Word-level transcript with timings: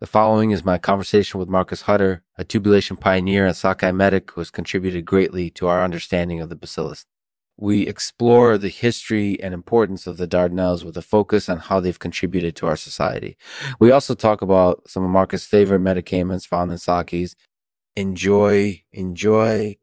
The 0.00 0.06
following 0.06 0.50
is 0.50 0.64
my 0.64 0.78
conversation 0.78 1.38
with 1.38 1.50
Marcus 1.50 1.82
Hutter, 1.82 2.22
a 2.38 2.42
tubulation 2.42 2.96
pioneer 2.96 3.44
and 3.44 3.54
Sakai 3.54 3.92
medic 3.92 4.30
who 4.30 4.40
has 4.40 4.50
contributed 4.50 5.04
greatly 5.04 5.50
to 5.50 5.66
our 5.66 5.84
understanding 5.84 6.40
of 6.40 6.48
the 6.48 6.56
bacillus. 6.56 7.04
We 7.58 7.86
explore 7.86 8.56
the 8.56 8.70
history 8.70 9.38
and 9.42 9.52
importance 9.52 10.06
of 10.06 10.16
the 10.16 10.26
Dardanelles 10.26 10.84
with 10.84 10.96
a 10.96 11.02
focus 11.02 11.50
on 11.50 11.58
how 11.58 11.80
they've 11.80 11.98
contributed 11.98 12.56
to 12.56 12.66
our 12.66 12.76
society. 12.76 13.36
We 13.78 13.90
also 13.90 14.14
talk 14.14 14.40
about 14.40 14.88
some 14.88 15.04
of 15.04 15.10
Marcus' 15.10 15.44
favorite 15.44 15.80
medicaments 15.80 16.46
found 16.46 16.72
in 16.72 16.78
sakis. 16.78 17.36
Enjoy, 17.94 18.82
enjoy. 18.94 19.76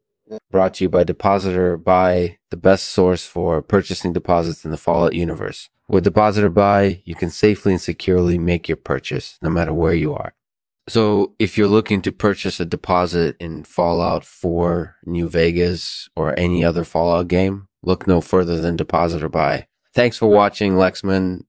Brought 0.52 0.76
to 0.76 0.84
you 0.84 0.90
by 0.90 1.04
Depositor 1.04 1.78
Buy, 1.78 2.38
the 2.50 2.58
best 2.58 2.88
source 2.88 3.26
for 3.26 3.62
purchasing 3.62 4.14
deposits 4.14 4.66
in 4.66 4.72
the 4.72 4.78
Fallout 4.78 5.14
universe. 5.14 5.70
With 5.88 6.04
Depositor 6.04 6.50
Buy, 6.50 7.02
you 7.06 7.16
can 7.16 7.30
safely 7.30 7.74
and 7.74 7.82
securely 7.82 8.38
make 8.38 8.68
your 8.68 8.78
purchase 8.78 9.38
no 9.42 9.50
matter 9.50 9.74
where 9.74 9.94
you 9.94 10.14
are. 10.14 10.34
So 10.90 11.34
if 11.40 11.58
you're 11.58 11.68
looking 11.68 12.02
to 12.02 12.12
purchase 12.12 12.60
a 12.60 12.66
deposit 12.66 13.36
in 13.40 13.64
Fallout 13.64 14.24
4, 14.26 14.96
New 15.06 15.30
Vegas, 15.30 16.10
or 16.16 16.38
any 16.40 16.64
other 16.64 16.84
Fallout 16.84 17.28
game, 17.28 17.68
look 17.84 18.08
no 18.08 18.22
further 18.22 18.60
than 18.60 18.78
Depositor 18.78 19.30
Buy. 19.30 19.68
Thanks 19.94 20.18
for 20.18 20.28
watching, 20.28 20.74
Lexman. 20.74 21.44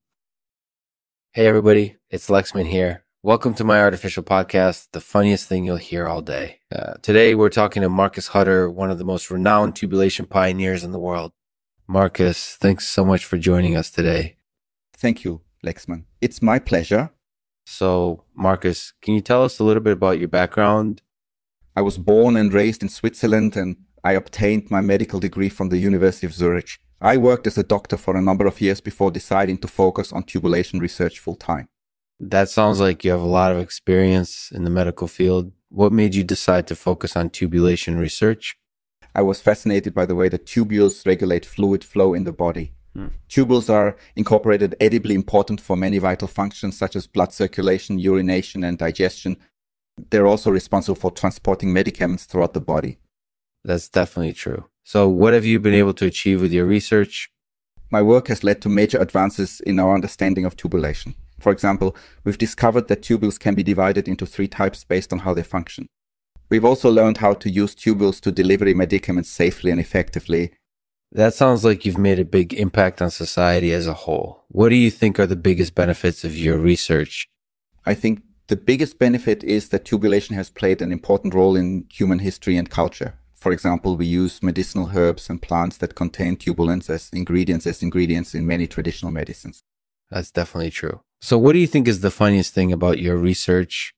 Hey 1.33 1.47
everybody, 1.47 1.97
it's 2.11 2.29
Lexman 2.29 2.67
here. 2.67 3.05
Welcome 3.25 3.55
to 3.55 3.65
my 3.65 3.81
artificial 3.81 4.23
podcast, 4.23 4.93
the 4.93 5.01
funniest 5.01 5.49
thing 5.49 5.65
you'll 5.65 5.77
hear 5.77 6.07
all 6.07 6.23
day. 6.23 6.61
Uh, 6.71 6.95
today 7.03 7.35
we're 7.35 7.49
talking 7.49 7.83
to 7.83 7.89
Marcus 7.89 8.29
Hutter, 8.29 8.71
one 8.71 8.93
of 8.93 8.99
the 8.99 9.05
most 9.05 9.29
renowned 9.29 9.75
tubulation 9.75 10.25
pioneers 10.25 10.85
in 10.85 10.93
the 10.93 11.01
world. 11.01 11.33
Marcus, 11.89 12.55
thanks 12.55 12.87
so 12.87 13.05
much 13.05 13.25
for 13.25 13.37
joining 13.37 13.75
us 13.75 13.91
today. 13.91 14.37
Thank 14.97 15.25
you, 15.25 15.41
Lexman. 15.67 16.05
It's 16.21 16.41
my 16.41 16.61
pleasure. 16.61 17.11
So, 17.67 18.23
Marcus, 18.37 18.93
can 19.03 19.15
you 19.15 19.21
tell 19.21 19.43
us 19.43 19.59
a 19.59 19.65
little 19.65 19.83
bit 19.83 19.95
about 19.95 20.21
your 20.21 20.29
background? 20.29 21.03
I 21.75 21.83
was 21.83 21.99
born 21.99 22.37
and 22.37 22.53
raised 22.53 22.85
in 22.85 22.89
Switzerland 22.89 23.57
and 23.57 23.79
I 24.05 24.13
obtained 24.13 24.71
my 24.71 24.81
medical 24.81 25.19
degree 25.19 25.49
from 25.49 25.71
the 25.71 25.79
University 25.79 26.29
of 26.29 26.35
Zurich. 26.35 26.79
I 27.01 27.17
worked 27.17 27.49
as 27.49 27.59
a 27.59 27.65
doctor 27.65 27.97
for 27.97 28.17
a 28.17 28.23
number 28.23 28.47
of 28.47 28.61
years 28.61 28.81
before 28.81 29.11
deciding 29.11 29.59
to 29.59 29.67
focus 29.67 30.13
on 30.13 30.23
tubulation 30.23 30.79
research 30.79 31.19
full 31.19 31.35
time. 31.35 31.69
That 32.21 32.49
sounds 32.49 32.81
like 32.81 33.05
you 33.05 33.13
have 33.13 33.21
a 33.21 33.27
lot 33.27 33.53
of 33.53 33.59
experience 33.59 34.51
in 34.53 34.65
the 34.65 34.71
medical 34.71 35.07
field. 35.07 35.53
What 35.69 35.93
made 35.93 36.15
you 36.15 36.25
decide 36.25 36.67
to 36.67 36.75
focus 36.75 37.17
on 37.17 37.31
tubulation 37.31 37.99
research? 37.99 38.57
I 39.15 39.23
was 39.23 39.41
fascinated 39.41 39.95
by 39.95 40.07
the 40.07 40.15
way 40.15 40.29
that 40.29 40.47
tubules 40.47 41.07
regulate 41.07 41.47
fluid 41.47 41.85
flow 41.85 42.15
in 42.15 42.25
the 42.25 42.33
body. 42.33 42.73
Hmm. 42.95 43.09
Tubules 43.29 43.71
are 43.71 43.97
incorporated 44.17 44.75
edibly 44.81 45.15
important 45.15 45.61
for 45.61 45.77
many 45.77 45.99
vital 45.99 46.29
functions 46.29 46.77
such 46.77 46.97
as 46.97 47.07
blood 47.07 47.33
circulation, 47.33 47.99
urination, 47.99 48.65
and 48.65 48.79
digestion. 48.79 49.37
They're 50.11 50.27
also 50.27 50.51
responsible 50.51 50.97
for 50.97 51.11
transporting 51.11 51.73
medicaments 51.73 52.25
throughout 52.25 52.55
the 52.55 52.61
body. 52.61 52.99
That's 53.65 53.89
definitely 53.89 54.33
true. 54.33 54.67
So, 54.85 55.09
what 55.09 55.35
have 55.35 55.45
you 55.45 55.61
been 55.61 55.75
able 55.75 55.95
to 55.95 56.07
achieve 56.07 56.41
with 56.41 56.53
your 56.53 56.65
research? 56.65 57.31
My 57.91 58.03
work 58.03 58.29
has 58.29 58.45
led 58.45 58.63
to 58.63 58.69
major 58.69 58.99
advances 58.99 59.61
in 59.61 59.79
our 59.79 59.95
understanding 59.95 60.45
of 60.45 60.57
tubulation. 60.57 61.15
For 61.39 61.53
example, 61.53 61.97
we've 62.25 62.39
discovered 62.39 62.89
that 62.89 63.03
tubules 63.03 63.39
can 63.39 63.55
be 63.55 63.63
divided 63.63 64.09
into 64.09 64.27
three 64.27 64.49
types 64.49 64.85
based 64.85 65.13
on 65.13 65.21
how 65.21 65.35
they 65.35 65.43
function. 65.43 65.87
We've 66.51 66.65
also 66.65 66.91
learned 66.91 67.19
how 67.19 67.35
to 67.35 67.51
use 67.51 67.75
tubules 67.75 68.21
to 68.23 68.33
deliver 68.33 68.75
medicaments 68.75 69.29
safely 69.29 69.71
and 69.71 69.81
effectively. 69.81 70.53
That 71.13 71.35
sounds 71.35 71.65
like 71.65 71.85
you've 71.85 71.99
made 71.99 72.19
a 72.19 72.25
big 72.25 72.55
impact 72.55 73.01
on 73.01 73.11
society 73.11 73.73
as 73.73 73.87
a 73.87 73.95
whole. 73.95 74.45
What 74.49 74.71
do 74.71 74.75
you 74.75 74.91
think 74.91 75.19
are 75.19 75.27
the 75.27 75.37
biggest 75.37 75.75
benefits 75.75 76.25
of 76.25 76.37
your 76.37 76.59
research? 76.59 77.29
I 77.87 77.95
think 77.95 78.23
the 78.49 78.57
biggest 78.57 78.99
benefit 78.99 79.45
is 79.45 79.69
that 79.69 79.85
tubulation 79.85 80.35
has 80.37 80.51
played 80.51 80.81
an 80.81 80.91
important 80.91 81.35
role 81.35 81.55
in 81.55 81.87
human 81.91 82.19
history 82.19 82.57
and 82.57 82.69
culture. 82.69 83.15
For 83.35 83.53
example, 83.53 83.97
we 83.97 84.07
use 84.07 84.43
medicinal 84.43 84.91
herbs 84.95 85.31
and 85.31 85.41
plants 85.41 85.77
that 85.79 85.95
contain 85.95 86.37
tubulins 86.37 86.91
as 86.91 87.09
ingredients 87.13 87.67
as 87.67 87.83
ingredients 87.83 88.35
in 88.35 88.47
many 88.47 88.67
traditional 88.67 89.13
medicines. 89.13 89.63
That's 90.11 90.31
definitely 90.31 90.71
true. 90.71 91.01
So 91.21 91.39
what 91.39 91.53
do 91.53 91.59
you 91.59 91.67
think 91.67 91.89
is 91.89 92.01
the 92.01 92.11
funniest 92.11 92.55
thing 92.55 92.73
about 92.73 92.99
your 92.99 93.17
research 93.17 93.93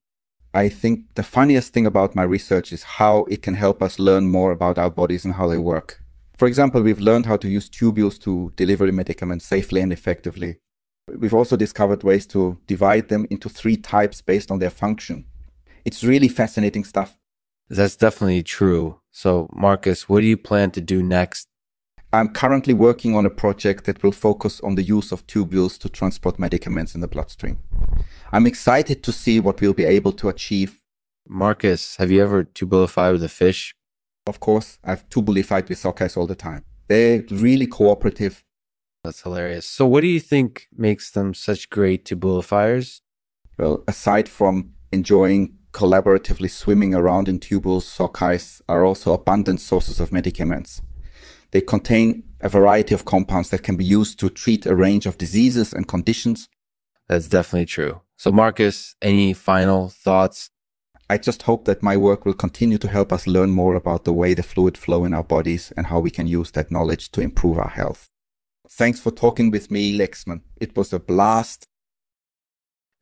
I 0.52 0.68
think 0.68 1.14
the 1.14 1.22
funniest 1.22 1.72
thing 1.72 1.86
about 1.86 2.16
my 2.16 2.24
research 2.24 2.72
is 2.72 2.82
how 2.82 3.24
it 3.24 3.40
can 3.40 3.54
help 3.54 3.82
us 3.82 4.00
learn 4.00 4.28
more 4.28 4.50
about 4.50 4.78
our 4.78 4.90
bodies 4.90 5.24
and 5.24 5.34
how 5.34 5.46
they 5.46 5.58
work. 5.58 6.02
For 6.36 6.48
example, 6.48 6.82
we've 6.82 6.98
learned 6.98 7.26
how 7.26 7.36
to 7.36 7.48
use 7.48 7.70
tubules 7.70 8.20
to 8.22 8.52
deliver 8.56 8.90
medicaments 8.90 9.44
safely 9.44 9.80
and 9.80 9.92
effectively. 9.92 10.58
We've 11.16 11.34
also 11.34 11.56
discovered 11.56 12.02
ways 12.02 12.26
to 12.28 12.58
divide 12.66 13.08
them 13.08 13.26
into 13.30 13.48
three 13.48 13.76
types 13.76 14.20
based 14.22 14.50
on 14.50 14.58
their 14.58 14.70
function. 14.70 15.26
It's 15.84 16.02
really 16.02 16.28
fascinating 16.28 16.84
stuff. 16.84 17.16
That's 17.68 17.94
definitely 17.94 18.42
true. 18.42 19.00
So, 19.12 19.48
Marcus, 19.52 20.08
what 20.08 20.20
do 20.20 20.26
you 20.26 20.36
plan 20.36 20.72
to 20.72 20.80
do 20.80 21.00
next? 21.00 21.46
I'm 22.12 22.30
currently 22.30 22.74
working 22.74 23.14
on 23.14 23.24
a 23.24 23.30
project 23.30 23.84
that 23.84 24.02
will 24.02 24.10
focus 24.10 24.60
on 24.62 24.74
the 24.74 24.82
use 24.82 25.12
of 25.12 25.24
tubules 25.28 25.78
to 25.78 25.88
transport 25.88 26.40
medicaments 26.40 26.96
in 26.96 27.00
the 27.00 27.06
bloodstream. 27.06 27.58
I'm 28.32 28.46
excited 28.46 29.04
to 29.04 29.12
see 29.12 29.38
what 29.38 29.60
we'll 29.60 29.74
be 29.74 29.84
able 29.84 30.12
to 30.14 30.28
achieve. 30.28 30.80
Marcus, 31.28 31.96
have 31.96 32.10
you 32.10 32.20
ever 32.20 32.42
tubulified 32.42 33.12
with 33.12 33.22
a 33.22 33.28
fish? 33.28 33.72
Of 34.26 34.40
course, 34.40 34.78
I've 34.82 35.08
tubulified 35.08 35.68
with 35.68 35.78
sockeyes 35.78 36.16
all 36.16 36.26
the 36.26 36.34
time. 36.34 36.64
They're 36.88 37.22
really 37.30 37.68
cooperative. 37.68 38.42
That's 39.04 39.22
hilarious. 39.22 39.64
So, 39.66 39.86
what 39.86 40.00
do 40.00 40.08
you 40.08 40.20
think 40.20 40.66
makes 40.76 41.12
them 41.12 41.32
such 41.32 41.70
great 41.70 42.04
tubulifiers? 42.04 43.02
Well, 43.56 43.84
aside 43.86 44.28
from 44.28 44.72
enjoying 44.90 45.56
collaboratively 45.72 46.50
swimming 46.50 46.92
around 46.92 47.28
in 47.28 47.38
tubules, 47.38 47.84
sockeyes 47.84 48.60
are 48.68 48.84
also 48.84 49.12
abundant 49.12 49.60
sources 49.60 50.00
of 50.00 50.10
medicaments. 50.10 50.82
They 51.52 51.60
contain 51.60 52.24
a 52.40 52.48
variety 52.48 52.94
of 52.94 53.04
compounds 53.04 53.50
that 53.50 53.62
can 53.62 53.76
be 53.76 53.84
used 53.84 54.18
to 54.20 54.30
treat 54.30 54.66
a 54.66 54.74
range 54.74 55.06
of 55.06 55.18
diseases 55.18 55.72
and 55.72 55.86
conditions. 55.86 56.48
That's 57.08 57.28
definitely 57.28 57.66
true. 57.66 58.00
So, 58.16 58.30
Marcus, 58.30 58.94
any 59.02 59.32
final 59.32 59.88
thoughts? 59.88 60.50
I 61.08 61.18
just 61.18 61.42
hope 61.42 61.64
that 61.64 61.82
my 61.82 61.96
work 61.96 62.24
will 62.24 62.34
continue 62.34 62.78
to 62.78 62.88
help 62.88 63.12
us 63.12 63.26
learn 63.26 63.50
more 63.50 63.74
about 63.74 64.04
the 64.04 64.12
way 64.12 64.32
the 64.32 64.44
fluid 64.44 64.78
flow 64.78 65.04
in 65.04 65.12
our 65.12 65.24
bodies 65.24 65.72
and 65.76 65.86
how 65.86 65.98
we 65.98 66.10
can 66.10 66.28
use 66.28 66.52
that 66.52 66.70
knowledge 66.70 67.10
to 67.12 67.20
improve 67.20 67.58
our 67.58 67.70
health. 67.70 68.08
Thanks 68.68 69.00
for 69.00 69.10
talking 69.10 69.50
with 69.50 69.72
me, 69.72 69.98
Lexman. 69.98 70.42
It 70.60 70.76
was 70.76 70.92
a 70.92 71.00
blast. 71.00 71.66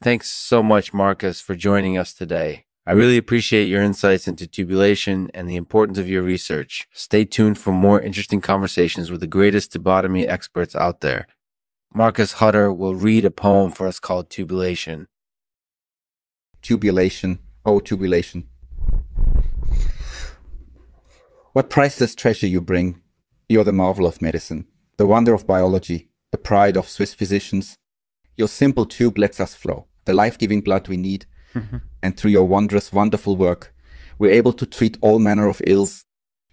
Thanks 0.02 0.30
so 0.30 0.62
much, 0.62 0.94
Marcus, 0.94 1.42
for 1.42 1.54
joining 1.54 1.98
us 1.98 2.14
today. 2.14 2.64
I 2.88 2.92
really 2.92 3.18
appreciate 3.18 3.68
your 3.68 3.82
insights 3.82 4.26
into 4.26 4.46
tubulation 4.46 5.30
and 5.34 5.46
the 5.46 5.56
importance 5.56 5.98
of 5.98 6.08
your 6.08 6.22
research. 6.22 6.88
Stay 6.90 7.26
tuned 7.26 7.58
for 7.58 7.70
more 7.70 8.00
interesting 8.00 8.40
conversations 8.40 9.10
with 9.10 9.20
the 9.20 9.26
greatest 9.26 9.74
tubotomy 9.74 10.26
experts 10.26 10.74
out 10.74 11.02
there. 11.02 11.26
Marcus 11.92 12.32
Hutter 12.32 12.72
will 12.72 12.94
read 12.94 13.26
a 13.26 13.30
poem 13.30 13.72
for 13.72 13.86
us 13.86 14.00
called 14.00 14.30
Tubulation. 14.30 15.06
Tubulation, 16.62 17.40
oh 17.66 17.78
tubulation. 17.78 18.44
What 21.52 21.68
priceless 21.68 22.14
treasure 22.14 22.46
you 22.46 22.62
bring. 22.62 23.02
You're 23.50 23.64
the 23.64 23.72
marvel 23.72 24.06
of 24.06 24.22
medicine, 24.22 24.66
the 24.96 25.06
wonder 25.06 25.34
of 25.34 25.46
biology, 25.46 26.08
the 26.32 26.38
pride 26.38 26.78
of 26.78 26.88
Swiss 26.88 27.12
physicians. 27.12 27.76
Your 28.34 28.48
simple 28.48 28.86
tube 28.86 29.18
lets 29.18 29.40
us 29.40 29.54
flow, 29.54 29.88
the 30.06 30.14
life-giving 30.14 30.62
blood 30.62 30.88
we 30.88 30.96
need 30.96 31.26
Mm-hmm. 31.54 31.78
And 32.02 32.16
through 32.16 32.30
your 32.30 32.44
wondrous, 32.44 32.92
wonderful 32.92 33.36
work, 33.36 33.74
we're 34.18 34.32
able 34.32 34.52
to 34.54 34.66
treat 34.66 34.98
all 35.00 35.18
manner 35.18 35.48
of 35.48 35.62
ills. 35.66 36.04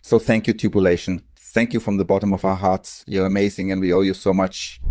So 0.02 0.20
thank 0.20 0.48
you, 0.48 0.54
Tubulation. 0.54 1.24
Thank 1.38 1.74
you 1.74 1.80
from 1.80 1.98
the 1.98 2.06
bottom 2.06 2.34
of 2.34 2.46
our 2.46 2.56
hearts. 2.56 3.04
You're 3.08 3.26
amazing 3.26 3.72
and 3.72 3.82
we 3.82 3.94
owe 3.94 4.02
you 4.02 4.14
so 4.14 4.34
much. 4.34 4.82